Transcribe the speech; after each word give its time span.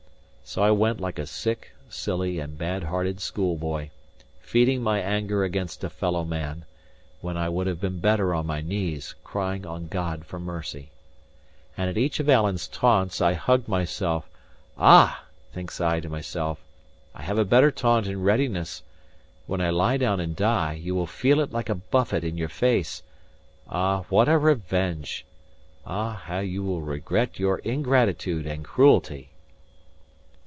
So 0.43 0.61
I 0.61 0.71
went 0.71 0.99
like 0.99 1.17
a 1.17 1.25
sick, 1.25 1.71
silly, 1.89 2.37
and 2.37 2.57
bad 2.57 2.83
hearted 2.83 3.21
schoolboy, 3.21 3.87
feeding 4.41 4.83
my 4.83 4.99
anger 4.99 5.45
against 5.45 5.81
a 5.85 5.89
fellow 5.89 6.25
man, 6.25 6.65
when 7.21 7.37
I 7.37 7.47
would 7.47 7.67
have 7.67 7.79
been 7.79 8.01
better 8.01 8.33
on 8.35 8.47
my 8.47 8.59
knees, 8.59 9.15
crying 9.23 9.65
on 9.65 9.87
God 9.87 10.25
for 10.25 10.39
mercy. 10.41 10.91
And 11.77 11.89
at 11.89 11.97
each 11.97 12.19
of 12.19 12.27
Alan's 12.27 12.67
taunts, 12.67 13.21
I 13.21 13.31
hugged 13.31 13.69
myself. 13.69 14.29
"Ah!" 14.77 15.23
thinks 15.53 15.79
I 15.79 16.01
to 16.01 16.09
myself, 16.09 16.59
"I 17.15 17.21
have 17.21 17.37
a 17.37 17.45
better 17.45 17.71
taunt 17.71 18.07
in 18.07 18.21
readiness; 18.21 18.83
when 19.47 19.61
I 19.61 19.69
lie 19.69 19.95
down 19.95 20.19
and 20.19 20.35
die, 20.35 20.73
you 20.73 20.95
will 20.95 21.07
feel 21.07 21.39
it 21.39 21.53
like 21.53 21.69
a 21.69 21.75
buffet 21.75 22.25
in 22.25 22.37
your 22.37 22.49
face; 22.49 23.03
ah, 23.69 24.01
what 24.09 24.27
a 24.27 24.37
revenge! 24.37 25.25
ah, 25.85 26.21
how 26.25 26.39
you 26.39 26.61
will 26.61 26.81
regret 26.81 27.39
your 27.39 27.59
ingratitude 27.59 28.45
and 28.45 28.65
cruelty!" 28.65 29.29